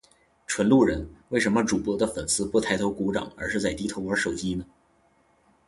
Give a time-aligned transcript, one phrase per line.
[0.47, 4.65] 纯路人，为什么主播的粉丝不抬头鼓掌而是在低头玩手机呢？